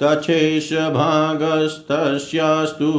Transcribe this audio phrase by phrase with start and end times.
[0.00, 2.92] तच्छेषभागस्तस्यास्तु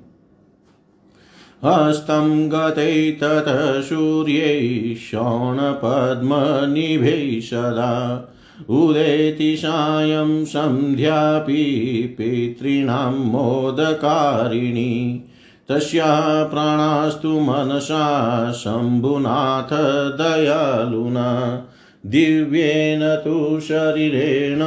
[1.66, 8.28] हस्तं गते ततः सूर्यै शोणपद्मनिभे सदा
[8.70, 15.24] उदेति सायं सन्ध्यापि पितॄणां मोदकारिणी।
[15.70, 21.62] तस्याः प्राणास्तु मनसा शम्भुनाथ दयालुना।
[22.06, 24.60] दिव्येन तु शरीरेण,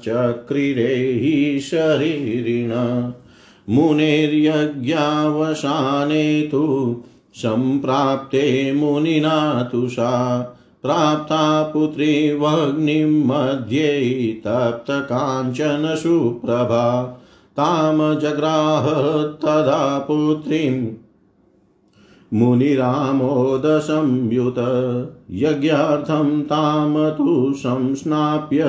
[0.00, 2.72] चक्रिरे हि शरीरिण।
[3.70, 6.96] मुनेर्यज्ञावसाने तु
[7.34, 10.42] सम्प्राप्ते मुनिना तु सा
[10.82, 17.18] प्राप्ता पुत्री वह्निं मध्ये तप्तकाञ्चन सुप्रभा।
[17.56, 18.86] तां जग्राह
[19.42, 20.92] तदा पुत्रीं
[22.32, 24.58] मुनिरामोदसंयुत
[25.30, 28.64] यज्ञार्थं तां तु संस्नाप्य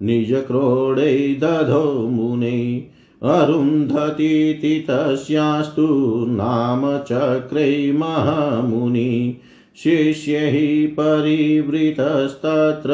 [0.00, 2.86] निजक्रोडे दधो मुने
[3.22, 5.86] अरुन्धतीति तस्यास्तु
[6.30, 9.40] नाम चक्रे महामुनि
[9.76, 12.92] शिष्यैः परिवृतस्तत्र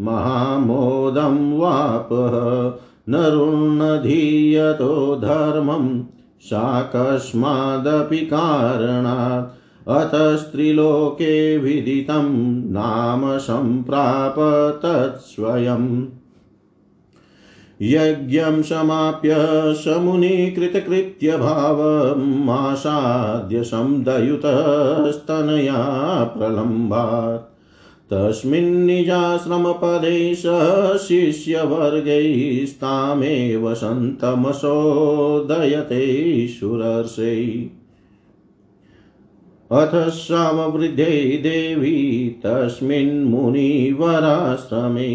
[0.00, 2.34] महामोदं वापः
[3.08, 6.04] नरुणधीयतो धर्मं
[6.40, 16.04] सा कस्मादपि कारणात् अतस्त्रिलोके विदितं नाम सम्प्राप तत्स्वयम्
[17.82, 19.34] यज्ञं समाप्य
[19.74, 27.53] समुनिकृतकृत्य भावमासाद्य समदयुतस्तनया प्रलम्बात्।
[28.12, 37.70] तस्मिन्निजाश्रमपदे सह शिष्यवर्गैस्तामेव सन्तमसोदयते सुरर्षै
[39.72, 45.08] अथ श्राववृद्धे देवी तस्मिन् मुनिवराश्रमे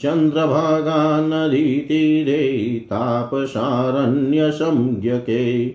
[0.00, 2.42] चन्द्रभागा नदीतीरे
[2.90, 5.68] तापसारण्यसंज्ञके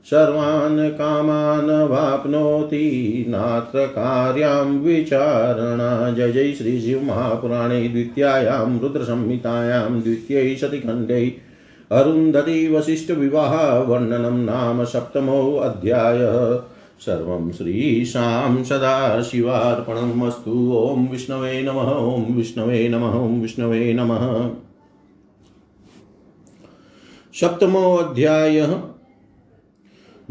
[0.06, 11.36] सर्वान् कामान् वाप्नोति, नात्र कार्यां विचारणा। जय जय श्रीशिवमहापुराणे द्वितीयायां रुद्रसंहितायां द्वितीयै सतिखण्डे
[11.92, 16.60] अरुन्धति वसिष्ठविवाहवर्णनं नाम सप्तमोऽध्यायः
[17.00, 24.50] सर्वं श्रीशां सदाशिवार्पणमस्तु। ॐ विष्णवे नमः, ॐ विष्णवे नमः, ॐ विष्णवे नमः।
[27.34, 28.82] सप्तमोऽध्यायः।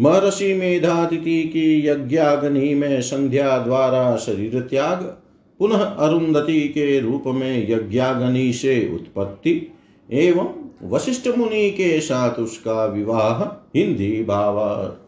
[0.00, 5.16] महर्षि मेधातिथि की यज्ञाग्नि में संध्या द्वारा शरीर त्याग,
[5.58, 9.72] पुनः अरुंधति के रूप में यज्ञाग्नि से उत्पत्ति
[10.12, 10.48] एवं
[10.82, 15.02] वशिष्ठ मुनि के साथ उसका विवाह हिंदी भावा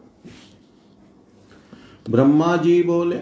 [2.09, 3.17] ब्रह्मा जी बोले,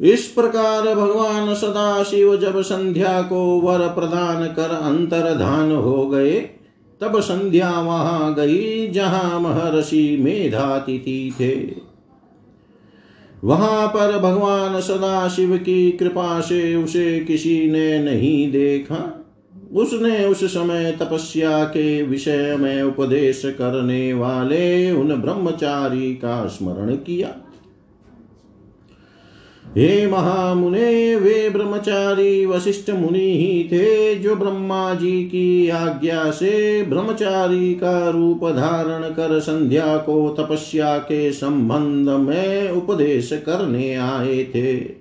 [0.00, 6.40] इस प्रकार भगवान सदा शिव जब संध्या को वर प्रदान कर अंतर्धान हो गए,
[7.00, 11.88] तब संध्या वहाँ गई जहाँ महर्षि मेधातिथि थे।
[13.44, 19.17] वहाँ पर भगवान सदा शिव की कृपा से उसे किसी ने नहीं देखा।
[19.72, 27.34] उसने उस समय तपस्या के विषय में उपदेश करने वाले उन ब्रह्मचारी का स्मरण किया।
[29.68, 37.74] हे महामुने, वे ब्रह्मचारी वशिष्ठ मुनि ही थे जो ब्रह्मा जी की आज्ञा से ब्रह्मचारी
[37.74, 44.97] का रूप धारण कर संध्या को तपस्या के संबंध में उपदेश करने आए थे।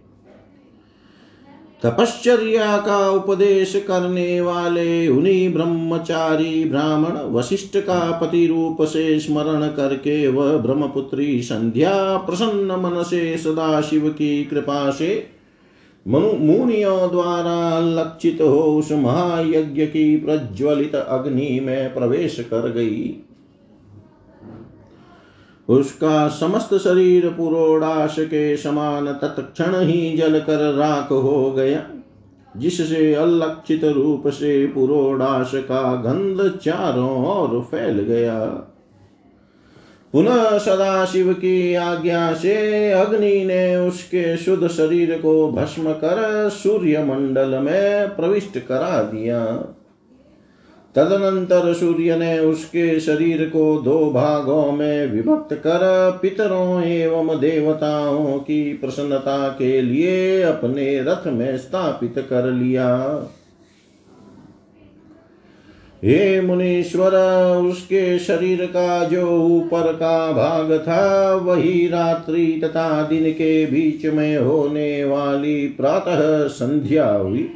[1.84, 10.28] तपश्चर्या का उपदेश करने वाले उन्हीं ब्रह्मचारी ब्राह्मण वशिष्ठ का पति रूप से स्मरण करके
[10.28, 15.28] वह ब्रह्मपुत्री संध्या प्रसन्न मन से सदा शिव की कृपा से
[16.08, 23.24] मनु मुनियों द्वारा लक्षित हो उस महायज्ञ की प्रज्वलित अग्नि में प्रवेश कर गई।
[25.70, 31.84] उसका समस्त शरीर पुरोडाश के समान तत्क्षण ही जलकर राख हो गया,
[32.58, 38.40] जिससे अलक्षित रूप से पुरोडाश का गंध चारों ओर फैल गया।
[40.14, 47.04] पुनः सदा शिव की आज्ञा से अग्नि ने उसके शुद्ध शरीर को भस्म कर सूर्य
[47.04, 49.44] मंडल में प्रविष्ट करा दिया।
[50.98, 55.80] तदनंतर सूर्य ने उसके शरीर को दो भागों में विभक्त कर
[56.22, 62.98] पितरों एवं देवताओं की प्रसन्नता के लिए अपने रथ में स्थापित कर लिया।
[66.04, 67.16] हे मुनीश्वर,
[67.58, 74.38] उसके शरीर का जो ऊपर का भाग था, वही रात्रि तथा दिन के बीच में
[74.38, 77.50] होने वाली प्रातः संध्या हुई।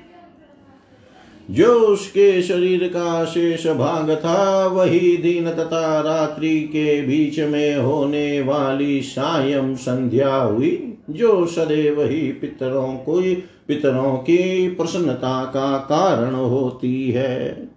[1.52, 8.42] जो उसके शरीर का शेष भाग था, वही दिन तथा रात्रि के बीच में होने
[8.42, 13.22] वाली सायं संध्या हुई, जो सदैव ही पितरों को,
[13.68, 17.70] पितरों की प्रसन्नता का कारण होती है।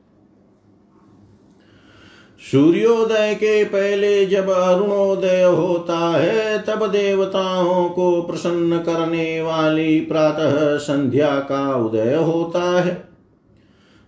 [2.53, 11.35] सूर्योदय के पहले जब अरुणोदय होता है, तब देवताओं को प्रसन्न करने वाली प्रातः संध्या
[11.35, 13.14] का उदय होता है।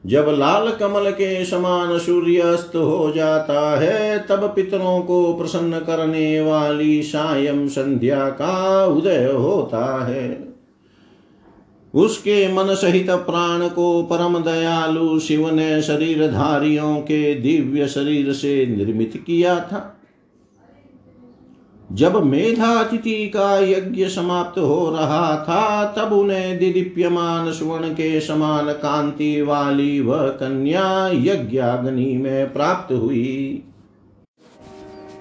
[0.06, 6.40] जब लाल कमल के समान सूर्य अस्त हो जाता है, तब पितरों को प्रसन्न करने
[6.40, 10.48] वाली सायं संध्या का उदय होता है।
[11.94, 19.24] उसके मन सहित प्राण को परम दयालु शिव ने शरीरधारियों के दिव्य शरीर से निर्मित
[19.26, 19.95] किया था।
[21.92, 29.42] जब मेधातिथि का यज्ञ समाप्त हो रहा था, तब उन्हें दिदीप्यमान स्वर्ण के समान कांति
[29.42, 33.62] वाली वह कन्या यज्ञाग्नि में प्राप्त हुई।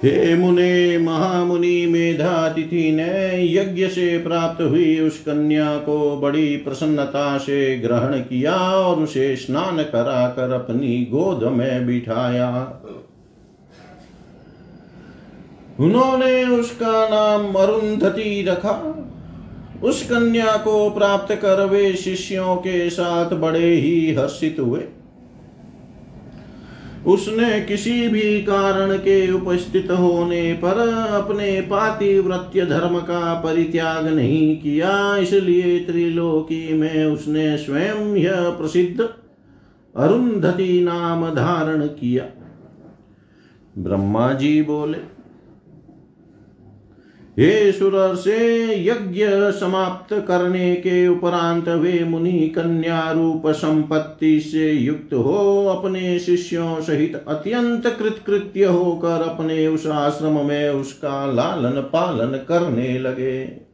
[0.03, 7.79] हे मुने, महामुनि, मेधातिथि ने यज्ञ से प्राप्त हुई उस कन्या को बड़ी प्रसन्नता से
[7.79, 12.81] ग्रहण किया और उसे स्नान कराकर अपनी गोद में बिठाया।
[15.79, 18.73] उन्होंने उसका नाम अरुंधति रखा।
[19.83, 24.83] उस कन्या को प्राप्त कर वे शिष्यों के साथ बड़े ही हर्षित हुए।
[27.05, 30.79] उसने किसी भी कारण के उपस्थित होने पर
[31.13, 40.79] अपने पातिव्रत्य धर्म का परित्याग नहीं किया, इसलिए त्रिलोकी में उसने स्वयं यह प्रसिद्ध अरुंधति
[40.81, 42.25] नाम धारण किया।
[43.75, 44.97] ब्रह्मा जी बोले
[47.39, 48.35] हे सुर से
[48.85, 56.81] यज्ञ समाप्त करने के उपरांत वे मुनि कन्या रूप संपत्ति से युक्त हो अपने शिष्यों
[56.81, 63.65] सहित अत्यंत कृतकृत्य होकर अपने उस आश्रम में उसका लालन पालन करने लगे।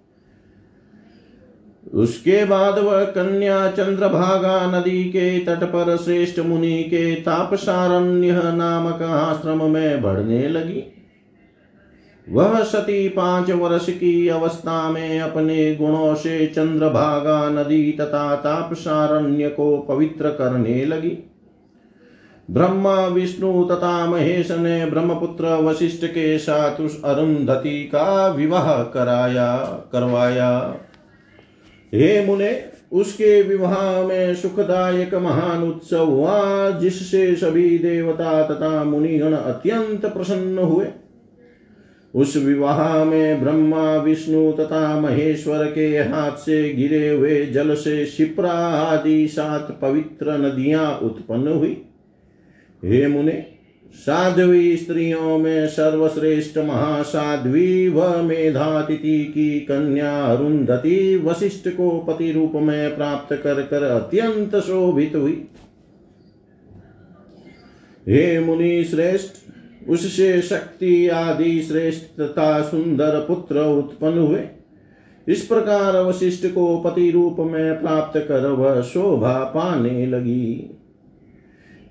[1.93, 9.63] उसके बाद वह कन्या चंद्रभागा नदी के तट पर श्रेष्ठ मुनि के तापसारण्य नामक आश्रम
[9.71, 10.83] में बढ़ने लगी।
[12.31, 19.77] वह सती पाँच वर्ष की अवस्था में अपने गुणों से चंद्रभागा नदी तथा तापसारण्य को
[19.77, 21.31] पवित्र करने लगी।
[22.51, 29.57] ब्रह्मा, विष्णु तथा महेश ने ब्रह्मपुत्र वशिष्ठ के साथ उस अरुंधति का विवाह कराया,
[29.91, 30.75] करवाया।
[31.93, 40.05] हे मुने, उसके विवाह में सुखदायक महान उत्सव हुआ, जिससे सभी देवता तथा मुनिगण अत्यंत
[40.05, 40.85] प्रसन्न हुए।
[42.15, 48.51] उस विवाह में ब्रह्मा, विष्णु तथा महेश्वर के हाथ से गिरे हुए जल से शिप्रा
[48.51, 51.81] आदि सात पवित्र नदियाँ उत्पन्न हुई।
[52.85, 53.45] हे मुने,
[53.93, 62.95] साध्वी स्त्रियों में सर्वश्रेष्ठ महासाध्वी व मेधातिथि की कन्या अरुंधति वशिष्ठ को पति रूप में
[62.95, 65.47] प्राप्त कर कर अत्यंत शोभित हुई।
[68.07, 69.40] हे मुनि, श्रेष्ठ
[69.89, 74.41] उससे शक्ति आदि श्रेष्ठ तथा सुंदर पुत्र उत्पन्न हुए।
[75.27, 80.77] इस प्रकार वशिष्ठ को पति रूप में प्राप्त कर वह शोभा पाने लगी।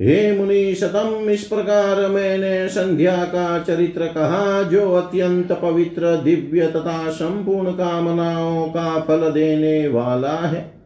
[0.03, 7.11] हे मुनि शतम, इस प्रकार मैंने संध्या का चरित्र कहा, जो अत्यंत पवित्र, दिव्य तथा
[7.11, 10.80] संपूर्ण कामनाओं का फल देने वाला है।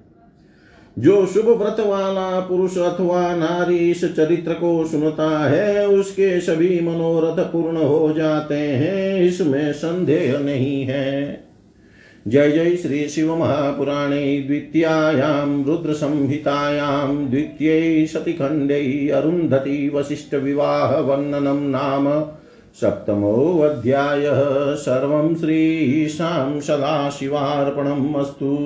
[0.98, 7.42] जो शुभ व्रत वाला पुरुष अथवा नारी इस चरित्र को सुनता है, उसके सभी मनोरथ
[7.44, 11.44] पूर्ण हो जाते हैं, इसमें संदेह नहीं है।
[12.28, 22.08] जय जय श्री शिव महापुराणे द्वितीयायां रुद्र संहितायां द्वितीय सतिखण्डे, अरुन्धति वसिष्ठ विवाह वर्णनं नाम
[22.80, 24.40] सप्तमोऽध्यायः।
[24.74, 28.16] सर्वं श्रीशां सदाशिवार्पणम्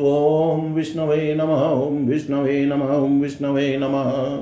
[0.05, 4.41] ॐ विष्णवे नमः, ॐ विष्णवे नमः, ॐ विष्णवे नमः।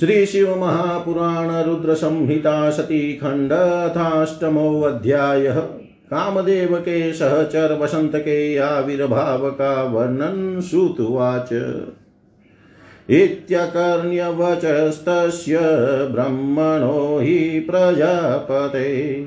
[0.00, 3.52] श्री शिव महापुराण रुद्र संहिता सती खंड
[4.84, 5.46] अध्याय
[6.10, 11.52] कामदेव के सहचर वसंत के आविर्भाव का वर्णन सुतुवाच।
[13.10, 15.58] इत्यकर्ण्यवचस्तस्य
[16.12, 19.26] ब्रह्मणो हि प्रजापते।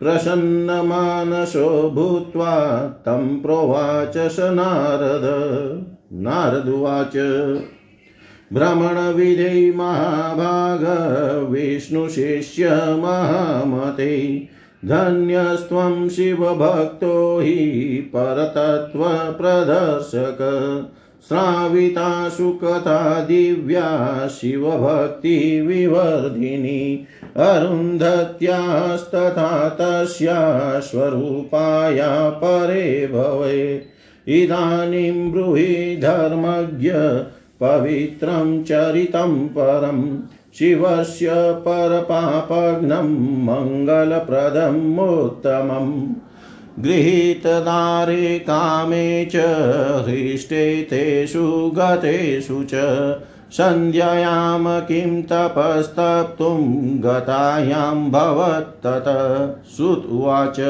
[0.00, 2.54] प्रसन्नमानसो भूत्वा
[3.06, 5.24] तं प्रोवाच स नारद।
[6.12, 7.16] नारदुवाच
[8.52, 14.48] भ्रमणविधे महाभागविष्णुशिष्य महामते।
[14.84, 17.56] धन्यस्त्वं शिवभक्तो हि
[18.16, 20.38] परतत्त्वप्रदर्शक।
[21.28, 33.82] श्राविता सुकथा दिव्या शिवभक्तिविवर्धिनी। अरुन्धत्यास्तथा तस्या स्वरूपाया परे भवे।
[34.28, 36.92] इदानीं ब्रूहि धर्मज्ञ
[37.60, 40.18] पवित्रं चरितं परम्
[40.58, 46.23] शिवस्य परपापघ्नं मङ्गलप्रदमुत्तमम्
[46.78, 49.36] गृहीतदारे कामे च
[50.08, 52.74] हृष्टे तेषु गतेषु च
[53.52, 56.64] सन्ध्यायां किं तपस्तप्तुं
[56.98, 59.04] गतायां भवत्तत।
[59.76, 60.60] सुत उवाच।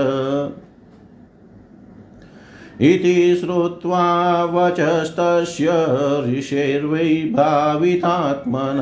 [2.81, 5.67] इति श्रुत्वा वचस्तस्य
[6.29, 8.79] ऋषेर्वै भावितात्मन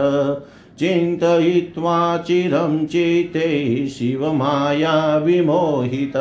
[0.79, 6.12] चिन्तयित्वा चिरं चिते शिवमाया विमोहित।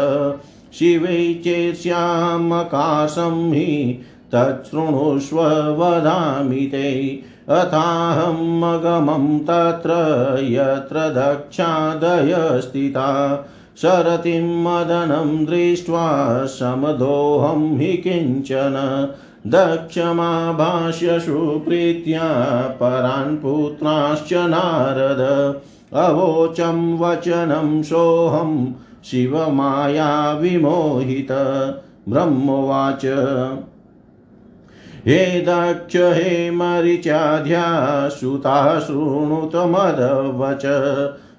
[0.74, 4.01] शिवै चेत्स्यामकाशं हि
[4.36, 9.89] तच्छृणुष्व वदामि ते। अथाहमगमं तत्र
[10.41, 13.46] यत्र दक्षादय स्थिता
[13.77, 19.08] शरतिं मदनं दृष्ट्वा समदोऽहं हि किंचन।
[19.48, 25.53] दक्षमाभाष्यशु प्रीत्या परान् पुत्राश्च नारद।
[25.98, 31.31] अवोचं वचनं सोऽहं शिवमाया विमोहित।
[32.10, 33.05] ब्रह्मोवाच।
[35.05, 40.65] हे दक्ष, हे मरिचाध्या, सुता शृणुत मदवच।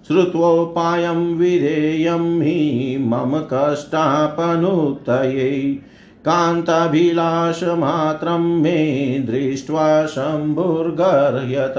[0.07, 5.79] श्रुत्वोपायं विधेयं हि मम कष्टापनुत्तये
[6.25, 11.75] कान्ताभिलाषमात्रं मे दृष्ट्वा शम्भुर्गर्ह्यत।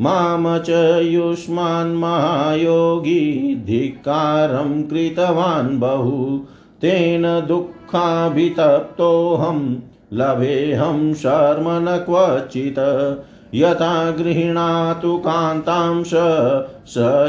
[0.00, 6.40] माम च युष्मान्महायोगी धिक्कारं कृतवान् बहु।
[6.80, 9.76] तेन दुःखाभितप्तोऽहं
[10.12, 13.24] लभेऽहं शर्म न क्वचित्।
[13.54, 16.12] यथा गृह्णातु कान्तां स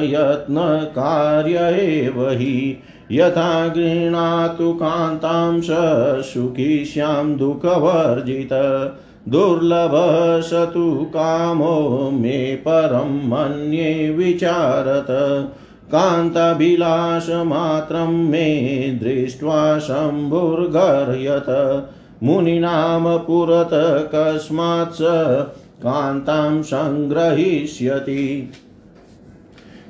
[0.04, 5.68] यत्नकार्य एव हि। यथा गृह्णातु कान्तां स
[6.26, 8.50] सुखी स्यां दुःखवर्जित
[9.30, 15.08] दुर्लभ तु कामो मे परं मन्ये विचारत।
[15.88, 21.88] कान्ताभिलाषमात्रं मे दृष्ट्वा शम्भुर्गर्यत
[22.24, 23.70] मुनीनां पुरत
[24.16, 24.98] कस्मात् स
[25.84, 28.52] कान्तां सङ्ग्रहीष्यति।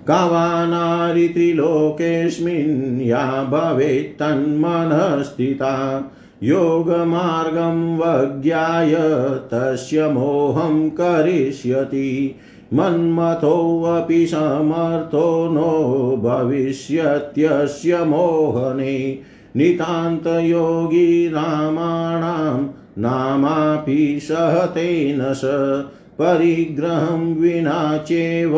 [0.08, 6.04] का वा नारी त्रिलोकेऽस्मिन् या भवेत् तन्मनः स्थिता
[6.44, 8.96] योगमार्गं वज्ञाय
[9.54, 12.36] तस्य मोहं करिष्यति।
[12.74, 19.20] मन्मथोऽपि समर्थो नो भविष्यत्यस्य मोहने।
[19.56, 22.68] नितान्तयोगी रामाणां
[23.02, 25.42] नामापि सहतेन स।
[26.22, 28.54] परिग्रहं विना चेव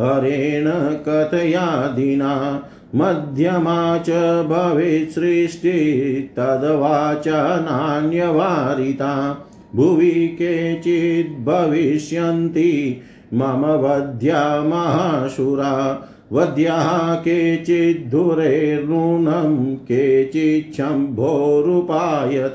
[0.00, 2.62] हरेण कथयादिना,
[2.94, 7.24] मध्यमा च भवेत् सृष्टिस्तद्वाच
[7.62, 9.44] नान्यवारिता।
[9.76, 13.00] भुवि केचिद्भविष्यन्ति
[13.34, 22.54] मम वध्या महाशुरा। वध्याः केचिद्धुरेर्नूनं केचिच्छम्भोरुपायत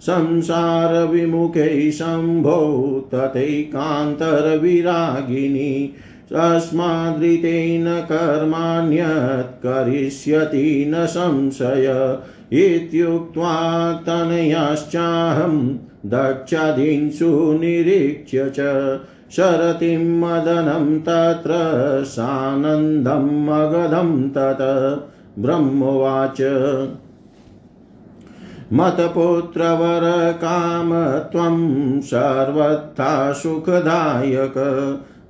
[0.00, 5.94] संसारविमुखै शम्भो तथैकान्तरविरागिणी
[6.34, 12.18] अस्मादृतेन कर्माण्यत् करिष्यति न संशय।
[12.52, 19.00] इत्युक्त्वा तनयाश्चाहं दक्षादींषु निरीक्ष्य च
[19.32, 21.50] शरतिं मदनं तत्र
[22.04, 26.42] सानन्दम् अगधं तत्। ब्रह्मोवाच।
[28.72, 34.54] मतपुत्रवरकाम त्वं सर्वथा सुखदायक।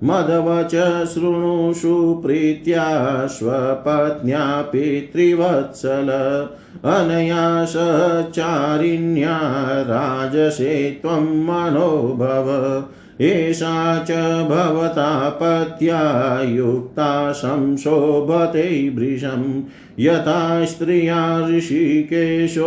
[0.05, 0.71] मदवच
[1.07, 6.09] शृणुषु प्रीत्या स्वपत्न्या पितृवत्सल।
[6.85, 9.39] अनया सचारिण्या
[9.83, 12.83] राजसे त्वं मनोभव।
[13.21, 14.11] एषा च
[14.49, 19.63] भवता पत्या युक्ता संशोभते वृषं
[19.99, 22.67] यथा स्त्रिया ऋषिकेशो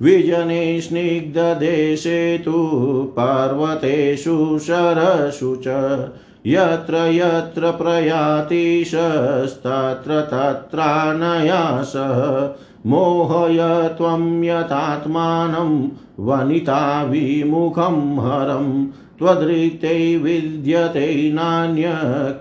[0.02, 2.70] विजने स्निग्धदेशे तु
[3.20, 5.98] पर्वतेषु शरषु च।
[6.48, 12.50] यत्र यत्र प्रयातिशस्तत्र तत्रानयासः
[12.86, 18.88] मोहय त्वं यथात्मानं वनिता विमुखं हरम्।
[19.22, 21.98] त्वदृते विद्यते नान्य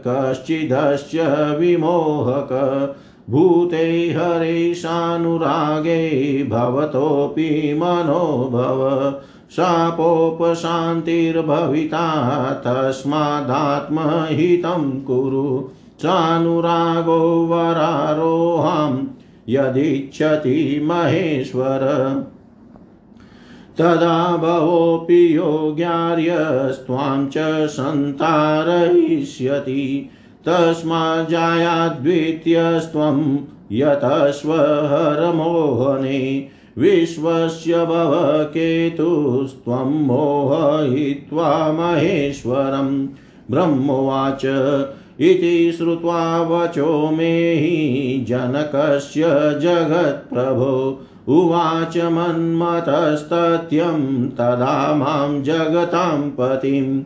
[0.07, 2.97] कश्चिदस्य विमोहक।
[3.31, 9.15] भूते हरेशानुरागे भवतोऽपि मनोभव।
[9.51, 12.07] शापोपशान्तिर्भविता
[12.67, 15.69] तस्मादात्महितं कुरु।
[16.01, 18.99] चानुरागो वरारोहां
[19.49, 21.81] यदिच्छति महेश्वर।
[23.81, 30.11] तदा भवोऽपि योग्यार्यस्त्वां च सन्तारयिष्यति
[30.49, 33.39] तस्माज्जायाद्वितीयस्त्वं
[33.73, 43.09] यतस्वहरमोहने, विश्वस्य भव केतुस्त्वं मोहयित्वा महेश्वरं।
[43.51, 44.43] ब्रह्मोवाच
[45.21, 49.23] इति श्रुत्वा वचो मे हि जनकस्य
[49.61, 57.03] जगत्प्रभो। उवाच मन्मथस्तत्यं तदा माँ जगतां पतिं।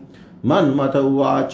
[0.47, 1.53] मन्मथ उवाच,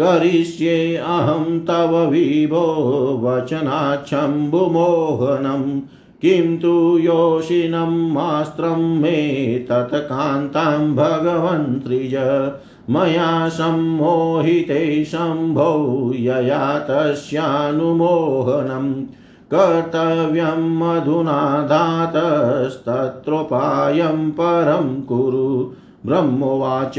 [0.00, 5.80] करिष्ये अहं तव विभो वचनाच्छम्भुमोहनं
[6.22, 12.14] किं तु योषिनं मास्त्रं मे तत्कान्तां भगवन् त्रिज
[12.90, 19.19] मया सम्मोहिते शम्भो यया तस्यानुमोहनम्।
[19.54, 25.72] कर्तव्यम् अधुना धातस्तत्रोपायं परं कुरु
[26.06, 26.98] ब्रह्मोवाच।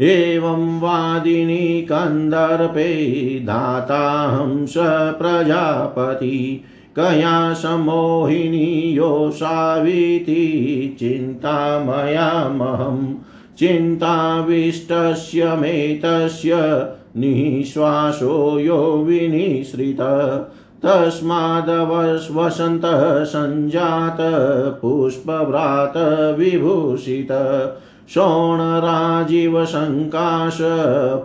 [0.00, 4.74] एवं वादिनी कन्दर्पे दाताहं स
[5.20, 6.64] प्रजापति
[6.96, 13.14] कया समोहिनी योषावीति चिन्ता मयामहं
[13.58, 16.50] चिन्ताविष्टस्य मे तस्य
[17.16, 20.00] निःश्वासो यो विनिश्रित।
[20.82, 24.16] तस्मादवसन्तः सञ्जात
[24.82, 27.28] पुष्पव्रात विभूषित।
[28.10, 30.58] शोणराजीवसङ्काश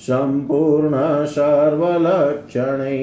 [0.07, 1.03] सम्पूर्ण
[1.35, 3.03] सर्वलक्षणै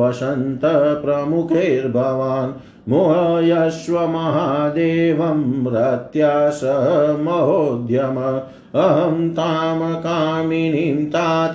[0.00, 0.60] वसन्त
[1.04, 2.52] प्रमुखैर्भवान्।
[2.88, 6.60] मोहयस्व महादेवं रत्या स
[7.20, 8.40] महोद्यम।
[8.76, 11.54] अहं तां कामिनीं तात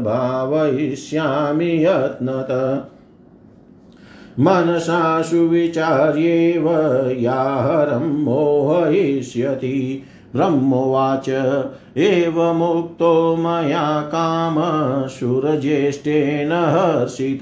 [0.00, 2.84] भावयिष्यामि यत्नत।
[4.40, 6.68] मनसा सुविचार्येव
[7.18, 10.02] याहरं मोहयिष्यति।
[10.36, 11.54] ब्रह्मोवाच
[11.96, 17.40] एवमुक्तो मया कामशुरज्येष्ठेन हर्षित।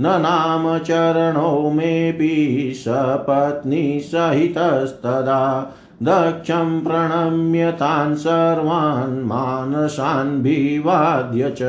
[0.00, 11.62] न नाम चरणौ मेऽपि सपत्नीसहितस्तदा दक्षं प्रणम्य तान् सर्वान् मानसान्भिवाद्य च।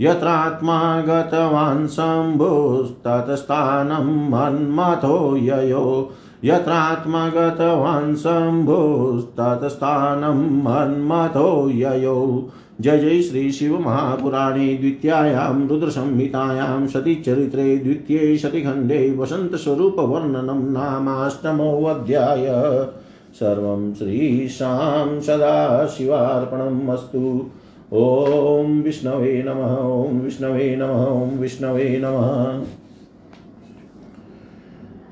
[0.00, 6.10] यत्रात्मा गतवान् शम्भुस्तत्स्थानं मन्मथो ययो।
[6.44, 12.48] यत्रात्मा गतवान् शम्भुस्तत्स्थानं मन्मथो ययौ।
[12.80, 22.46] जय जय श्री शिव महापुराणे द्वितीयायां रुद्रसंहितायां सतीचरित्रे द्वितीये सतिखण्डे वसन्तस्वरूपवर्णनं नामाष्टमोऽध्याय।
[23.34, 26.90] सर्वं श्रीशां सदाशिवार्पणम्
[27.92, 32.64] ॐ विष्णवे नमः, ॐ विष्णवे नमः, ॐ विष्णवे नमः।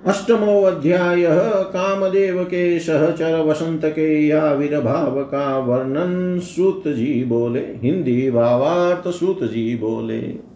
[0.06, 1.26] अष्टमो अध्याय
[1.74, 9.44] कामदेव के सहचर वसंत के या विरभाव का वर्णन सूत जी बोले हिंदी भावार्थ सूत
[9.44, 10.51] जी बोले।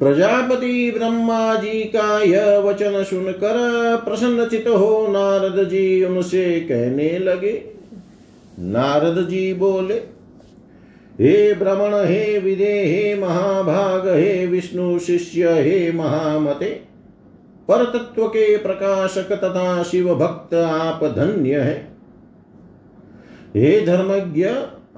[0.00, 3.56] प्रजापति ब्रह्मा जी का यह वचन सुनकर
[4.04, 7.52] प्रसन्नचित हो नारद जी उनसे कहने लगे।
[8.58, 9.94] नारद जी बोले,
[11.20, 16.70] हे भ्रमण हे विदे, हे महाभाग, हे विष्णु शिष्य, हे महामते
[17.68, 21.76] पर तत्व के प्रकाशक तथा शिव भक्त आप धन्य है।
[23.56, 24.48] हे धर्मज्ञ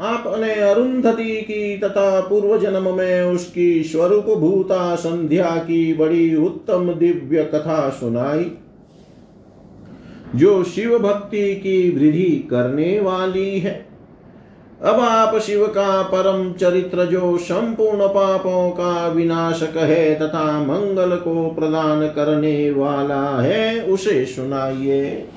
[0.02, 7.44] आपने अरुंधति की तथा पूर्व जन्म में उसकी स्वरूप भूता संध्या की बड़ी उत्तम दिव्य
[7.44, 8.50] कथा सुनाई।
[10.36, 13.86] जो शिव भक्ति की वृद्धि करने वाली है।
[14.82, 21.50] अब आप शिव का परम चरित्र जो संपूर्ण पापों का विनाशक है तथा मंगल को
[21.50, 25.28] प्रदान करने वाला है, उसे सुनाइए।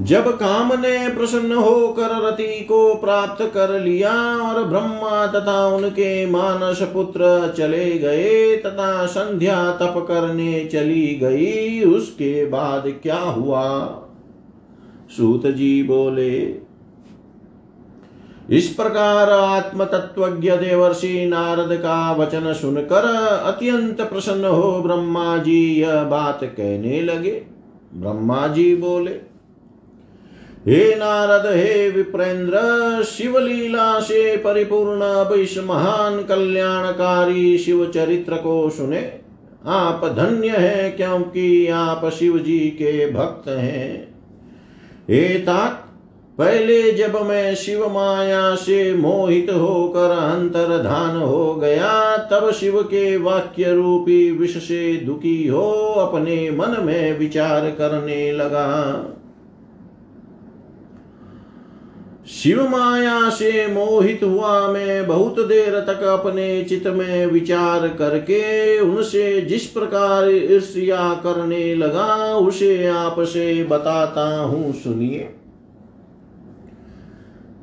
[0.00, 6.82] जब काम ने प्रसन्न होकर रति को प्राप्त कर लिया और ब्रह्मा तथा उनके मानस
[6.82, 13.86] पुत्र चले गए तथा संध्या तप करने चली गई, उसके बाद क्या हुआ?
[15.16, 16.38] सूत जी बोले,
[18.50, 23.04] इस प्रकार आत्म तत्वज्ञ देवर्षि नारद का वचन सुनकर
[23.44, 27.42] अत्यंत प्रसन्न हो ब्रह्मा जी यह बात कहने लगे।
[27.94, 29.31] ब्रह्मा जी बोले
[30.68, 32.58] हे नारद, हे विप्रेंद्र,
[33.04, 39.12] शिवलीला से परिपूर्ण अब इस महान कल्याणकारी शिव चरित्र को सुने।
[39.66, 44.14] आप धन्य है क्योंकि आप शिव जी के भक्त हैं।
[45.10, 45.88] हे तात,
[46.38, 53.72] पहले जब मैं शिव माया से मोहित होकर अंतर्धान हो गया, तब शिव के वाक्य
[53.72, 59.04] रूपी विष से दुखी हो अपने मन में विचार करने लगा।
[62.26, 69.40] शिव माया से मोहित हुआ मैं बहुत देर तक अपने चित में विचार करके उनसे
[69.40, 75.18] जिस प्रकार ईर्ष्या करने लगा, उसे आपसे बताता हूँ, सुनिए।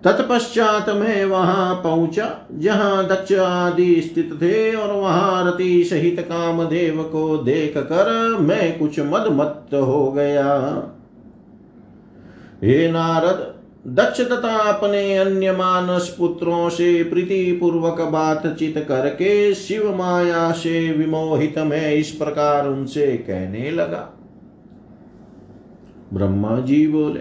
[0.04, 7.38] तत्पश्चात मैं वहाँ पहुँचा, जहाँ दक्ष आदि स्थित थे और वहाँ रति सहित कामदेव को
[7.38, 10.58] देख कर मैं कुछ मदमत्त हो गया।
[12.64, 20.52] हे नारद दक्ष तथा अपने अन्य मानस पुत्रों से प्रीति पूर्वक बातचीत करके शिव माया
[20.52, 24.20] से विमोहित में इस प्रकार उनसे कहने लगा।
[26.14, 27.20] ब्रह्मा जी बोले,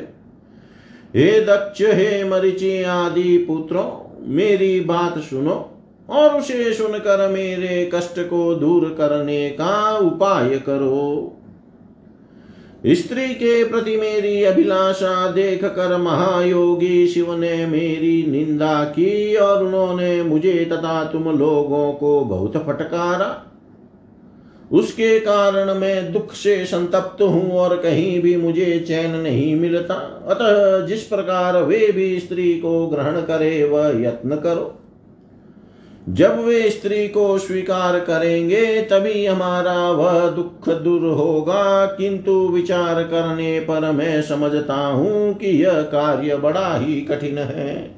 [1.14, 3.88] हे दक्ष, हे मरिचि आदि पुत्रों,
[4.26, 5.70] मेरी बात सुनो
[6.08, 11.34] और उसे सुनकर मेरे कष्ट को दूर करने का उपाय करो।
[12.86, 20.22] स्त्री के प्रति मेरी अभिलाषा देख कर महायोगी शिव ने मेरी निंदा की और उन्होंने
[20.22, 23.44] मुझे तथा तुम लोगों को बहुत फटकारा।
[24.72, 29.94] उसके कारण मैं दुख से संतप्त हूँ और कहीं भी मुझे चैन नहीं मिलता।
[30.28, 34.77] अतः जिस प्रकार वे भी स्त्री को ग्रहण करे, वह यत्न करो।
[36.08, 43.60] जब वे स्त्री को स्वीकार करेंगे, तभी हमारा वह दुख दूर होगा। किंतु विचार करने
[43.60, 47.90] पर मैं समझता हूँ कि यह कार्य बड़ा ही कठिन है।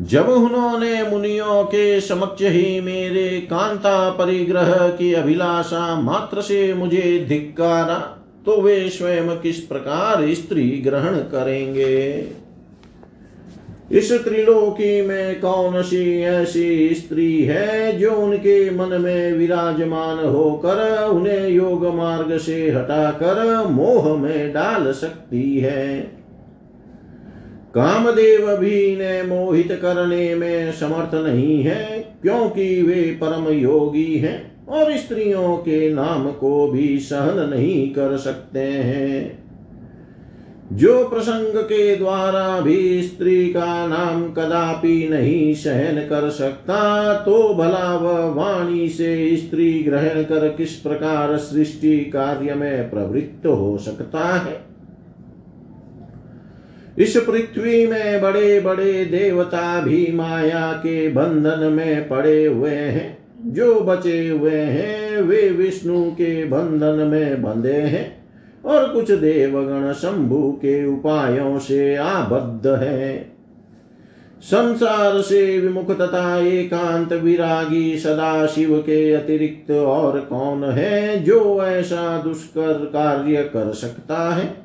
[0.00, 7.98] जब उन्होंने मुनियों के समक्ष ही मेरे कांता परिग्रह की अभिलाषा मात्र से मुझे धिक्कारा
[8.46, 12.22] तो वे स्वयं किस प्रकार स्त्री ग्रहण करेंगे?
[13.92, 21.48] इस त्रिलोकी में कौन सी ऐसी स्त्री है जो उनके मन में विराजमान होकर उन्हें
[21.48, 25.98] योग मार्ग से हटाकर मोह में डाल सकती है?
[27.74, 34.96] कामदेव भी इन्हें मोहित करने में समर्थ नहीं है, क्योंकि वे परम योगी हैं और
[34.96, 39.43] स्त्रियों के नाम को भी सहन नहीं कर सकते हैं।
[40.72, 47.96] जो प्रसंग के द्वारा भी स्त्री का नाम कदापि नहीं सहन कर सकता तो भला
[47.96, 54.60] वह वाणी से स्त्री ग्रहण कर किस प्रकार सृष्टि कार्य में प्रवृत्त हो सकता है?
[56.98, 63.18] इस पृथ्वी में बड़े बड़े देवता भी माया के बंधन में पड़े हुए हैं।
[63.52, 68.23] जो बचे हुए हैं, वे विष्णु के बंधन में बंधे हैं।
[68.64, 73.34] और कुछ देवगण शंभु के उपायों से आबद्ध है।
[74.40, 82.22] संसार से विमुख तथा एकांत विरागी सदा शिव के अतिरिक्त और कौन है जो ऐसा
[82.22, 84.56] दुष्कर कार्य कर सकता है?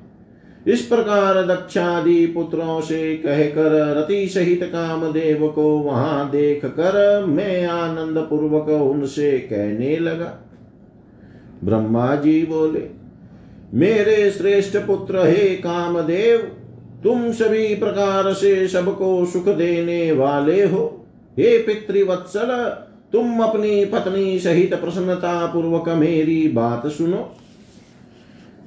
[0.68, 8.18] इस प्रकार दक्षादि पुत्रों से कहकर रति सहित कामदेव को वहाँ देख कर मैं आनंद
[8.18, 10.34] पूर्वक उनसे कहने लगा।
[11.64, 12.99] ब्रह्मा जी बोले
[13.74, 16.38] मेरे श्रेष्ठ पुत्र, हे कामदेव,
[17.04, 21.06] तुम सभी प्रकार से सबको सुख देने वाले हो।
[21.40, 22.78] हे पितृवत्सल,
[23.12, 27.36] तुम अपनी पत्नी सहित प्रसन्नता पूर्वक मेरी बात सुनो।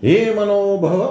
[0.02, 1.04] हे मनोभव,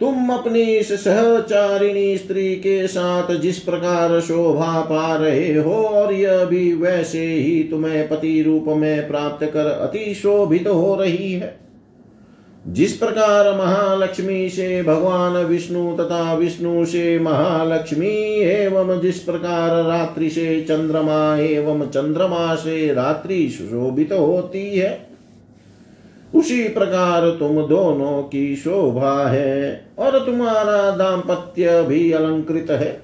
[0.00, 6.74] तुम अपनी सहचारिणी स्त्री के साथ जिस प्रकार शोभा पा रहे हो, और यह भी
[6.74, 11.61] वैसे ही तुम्हें पति रूप में प्राप्त कर अति शोभित हो रही है।
[12.66, 20.60] जिस प्रकार महालक्ष्मी से भगवान विष्णु तथा विष्णु से महालक्ष्मी एवं जिस प्रकार रात्रि से
[20.60, 25.08] चंद्रमा एवं चंद्रमा से रात्रि सुशोभित होती है,
[26.34, 33.00] उसी प्रकार तुम दोनों की शोभा है और तुम्हारा दाम्पत्य भी अलंकृत है।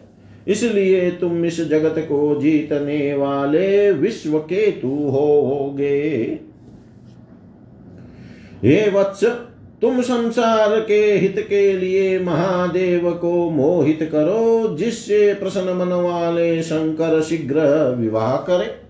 [0.48, 6.00] इसलिए तुम इस जगत को जीतने वाले विश्व केतु होगे।
[8.62, 9.24] हे वत्स
[9.82, 17.22] तुम संसार के हित के लिए महादेव को मोहित करो, जिससे प्रसन्न मन वाले शंकर
[17.22, 17.60] शीघ्र
[17.98, 18.88] विवाह करे।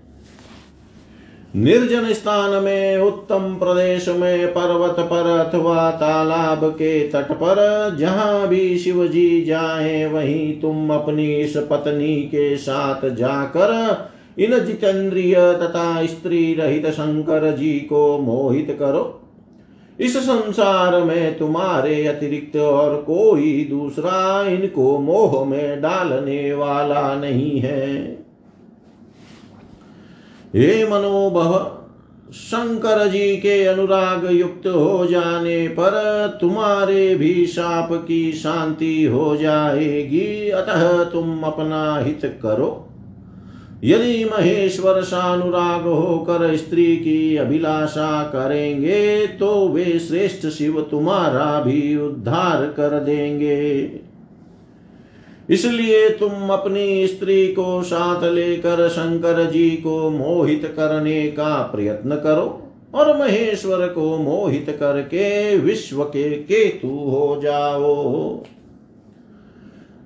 [1.55, 8.77] निर्जन स्थान में, उत्तम प्रदेश में, पर्वत पर अथवा तालाब के तट पर, जहाँ भी
[8.77, 13.97] शिव जी जाए, वहीं तुम अपनी इस पत्नी के साथ जाकर
[14.39, 19.15] इन जितेंद्रिय तथा स्त्री रहित शंकर जी को मोहित करो।
[19.99, 28.05] इस संसार में तुम्हारे अतिरिक्त और कोई दूसरा इनको मोह में डालने वाला नहीं है।
[30.55, 31.75] हे मनोभव
[32.33, 35.91] शंकर जी के अनुराग युक्त हो जाने पर
[36.41, 42.88] तुम्हारे भी शाप की शांति हो जाएगी। अतः तुम अपना हित करो।
[43.83, 52.65] यदि महेश्वर सानुराग होकर स्त्री की अभिलाषा करेंगे तो वे श्रेष्ठ शिव तुम्हारा भी उद्धार
[52.77, 53.91] कर देंगे।
[55.49, 62.73] इसलिए तुम अपनी स्त्री को साथ लेकर शंकर जी को मोहित करने का प्रयत्न करो
[62.95, 68.43] और महेश्वर को मोहित करके विश्व के केतु हो जाओ।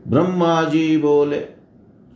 [0.08, 1.53] ब्रह्मा जी बोले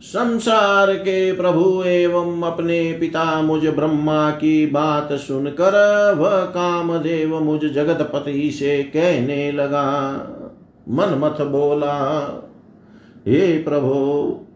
[0.02, 8.50] संसार के प्रभु एवं अपने पिता मुझ ब्रह्मा की बात सुनकर वह कामदेव मुझ जगतपति
[8.50, 10.10] से कहने लगा,
[10.88, 12.22] मन मथ बोला,
[13.26, 14.46] हे प्रभो,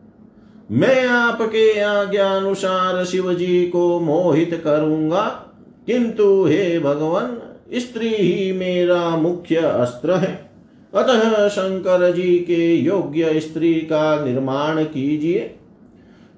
[0.71, 5.47] मैं आपके आज्ञानुसार शिव जी को मोहित करूँगा।
[5.87, 7.39] किंतु हे भगवान,
[7.75, 10.52] स्त्री ही मेरा मुख्य अस्त्र है।
[10.95, 15.55] अतः शंकर जी के योग्य स्त्री का निर्माण कीजिए।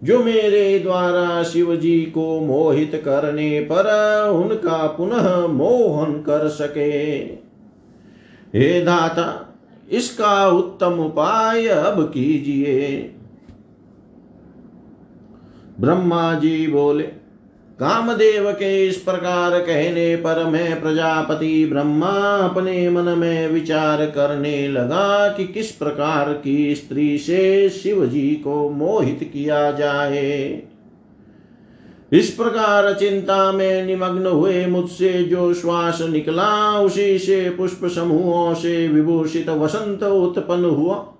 [0.02, 3.86] जो मेरे द्वारा शिव जी को मोहित करने पर
[4.28, 7.18] उनका पुनः मोहन कर सके।
[8.58, 9.54] हे दाता,
[9.90, 13.10] इसका उत्तम उपाय अब कीजिए।
[15.80, 17.23] ब्रह्मा जी बोले
[17.84, 25.28] कामदेव के इस प्रकार कहने पर मैं प्रजापति ब्रह्मा अपने मन में विचार करने लगा
[25.28, 30.62] कि किस प्रकार की स्त्री से शिव जी को मोहित किया जाए।
[32.12, 38.88] इस प्रकार चिंता में निमग्न हुए मुझसे जो श्वास निकला, उसी से पुष्प समूहों से
[38.88, 41.13] विभूषित वसंत उत्पन्न हुआ।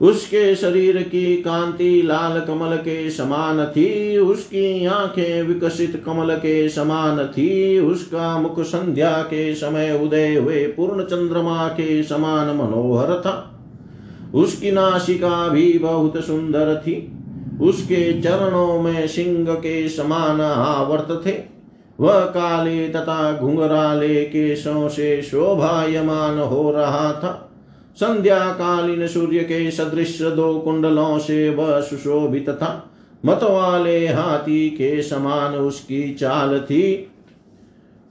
[0.00, 7.26] उसके शरीर की कांति लाल कमल के समान थी, उसकी आँखें विकसित कमल के समान
[7.26, 13.60] थी, उसका मुख संध्या के समय उदय हुए पूर्ण चंद्रमा के समान मनोहर था।
[14.34, 17.12] उसकी नासिका भी बहुत सुंदर थी,
[17.60, 21.34] उसके चरणों में सिंह के समान आवर्त थे।
[22.00, 27.46] वह काले तथा घुंघराले केशों से शोभायमान हो रहा था।
[27.96, 32.90] संध्या कालीन सूर्य के सदृश दो कुंडलों से वह सुशोभित था।
[33.26, 37.10] मत वाले हाथी के समान उसकी चाल थी।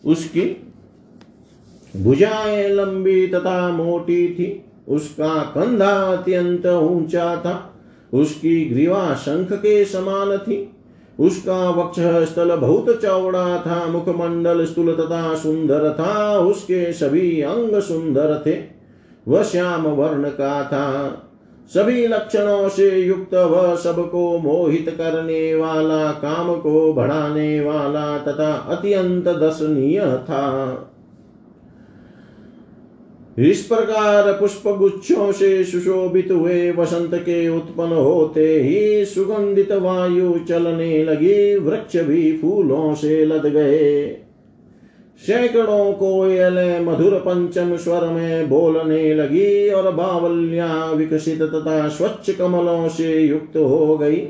[0.06, 0.64] उसकी
[1.98, 7.76] भुजाएँ लंबी तथा मोटी थी। उसका कंधा अत्यंत ऊँचा था।
[8.14, 10.72] उसकी ग्रीवा शंख के समान थी।
[11.20, 18.44] उसका वक्ष स्थल बहुत चौड़ा था। मुखमंडल स्थूल तथा सुंदर था। उसके सभी अंग सुंदर
[18.46, 18.69] थे।
[19.30, 21.26] वह श्याम वर्ण का था
[21.74, 29.24] सभी लक्षणों से युक्त वह सबको मोहित करने वाला, काम को बढ़ाने वाला तथा अत्यंत
[29.24, 30.46] दर्शनीय था।
[33.40, 41.04] इस प्रकार पुष्प गुच्छों से सुशोभित हुए वसंत के उत्पन्न होते ही सुगंधित वायु चलने
[41.04, 44.06] लगी, वृक्ष भी फूलों से लद गए।
[45.22, 53.20] सैकड़ों कोयलें मधुर पंचम स्वर में बोलने लगी और बावल्या विकसित तथा स्वच्छ कमलों से
[53.20, 54.28] युक्त हो गई।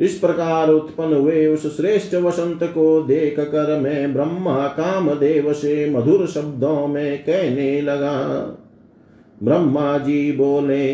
[0.00, 5.90] इस प्रकार उत्पन्न हुए उस श्रेष्ठ वसंत को देख कर मैं ब्रह्मा काम देव से
[5.90, 8.18] मधुर शब्दों में कहने लगा।
[9.42, 10.86] ब्रह्मा जी बोले,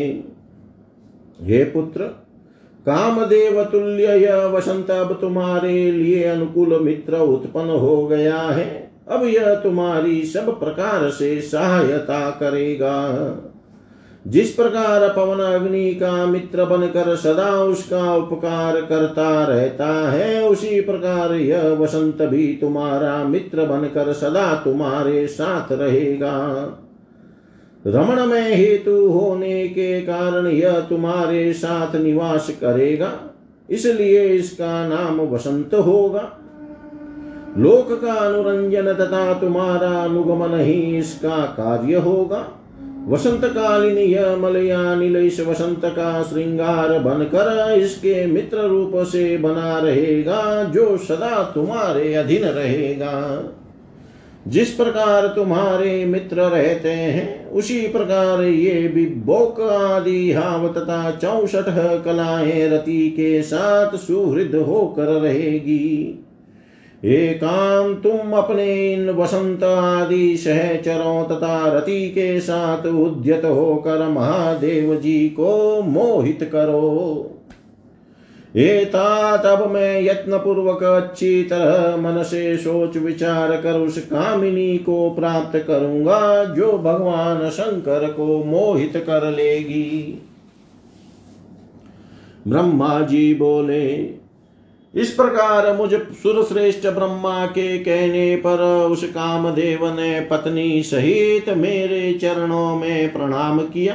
[1.41, 2.03] हे पुत्र,
[2.85, 9.53] कामदेव तुल्य यह वसंत अब तुम्हारे लिए अनुकूल मित्र उत्पन्न हो गया है। अब यह
[9.55, 12.97] तुम्हारी सब प्रकार से सहायता करेगा।
[14.25, 21.33] जिस प्रकार पवन अग्नि का मित्र बनकर सदा उसका उपकार करता रहता है, उसी प्रकार
[21.33, 26.37] यह वसंत भी तुम्हारा मित्र बनकर सदा तुम्हारे साथ रहेगा।
[27.85, 33.11] रमण में हेतु होने के कारण यह तुम्हारे साथ निवास करेगा,
[33.69, 36.31] इसलिए इसका नाम वसंत होगा।
[37.57, 42.57] लोक का अनुरंजन तथा तुम्हारा अनुगमन ही इसका कार्य होगा
[43.07, 50.63] वसंत कालीन यह मलयानिल इस वसंत का श्रृंगार बनकर इसके मित्र रूप से बना रहेगा,
[50.63, 53.43] जो सदा तुम्हारे अधीन रहेगा।
[54.47, 61.65] जिस प्रकार तुम्हारे मित्र रहते हैं, उसी प्रकार ये भी बोक आदि हाव तथा चौसठ
[62.05, 66.25] कलाएँ रति के साथ सुहृद होकर रहेगी।
[67.03, 75.29] एकांत तुम अपने इन वसंत आदि सहचरों तथा रति के साथ उद्यत होकर महादेव जी
[75.29, 77.27] को मोहित करो।
[78.55, 85.09] एतात अब मैं यत्न पूर्वक अच्छी तरह मन से सोच विचार कर उस कामिनी को
[85.09, 90.21] प्राप्त करूँगा, जो भगवान शंकर को मोहित कर लेगी।
[92.47, 94.20] ब्रह्मा जी बोले
[94.95, 98.61] इस प्रकार मुझ सुरश्रेष्ठ ब्रह्मा के कहने पर
[98.91, 103.93] उस कामदेव ने पत्नी सहित मेरे चरणों में प्रणाम किया।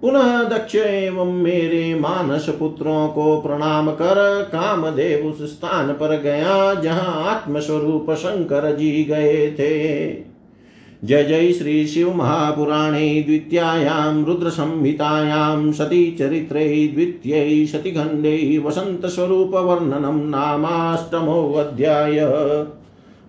[0.00, 7.24] पुनः दक्ष एवं मेरे मानस पुत्रों को प्रणाम कर कामदेव उस स्थान पर गया जहाँ
[7.24, 10.33] आत्मस्वरूप शंकर जी गए थे।
[11.04, 22.18] जय जय श्री शिव महापुराणे द्वितीयायां, रुद्रसंहितायां, सतीचरित्रे द्वितीयै, सतिखण्डे, वसन्तस्वरूपवर्णनं नामाष्टमोऽध्याय।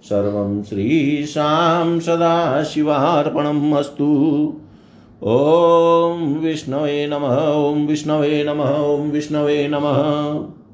[0.04, 4.54] सर्वं श्रीशां सदाशिवार्पणम् अस्तु।
[5.24, 10.65] ॐ विष्णवे नमः, ॐ विष्णवे नमः, ॐ विष्णवे नमः।